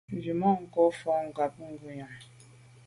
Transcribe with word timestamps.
Tswemanko 0.09 0.81
fo 0.99 1.11
nkàb 1.27 1.53
ngùyàm. 1.69 2.13